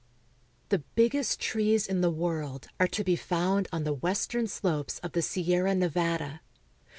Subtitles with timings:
[0.69, 5.11] The biggest trees in the world are to be found on the western slopes of
[5.11, 6.41] the Sierra Nevada.